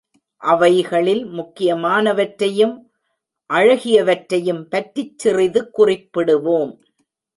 [0.41, 2.73] அவைகளில் முக்கியமானவற்றையும்
[3.49, 6.73] அழகியவற்றையும் பற்றிச் சிறிது குறிப்பிடுவோம்.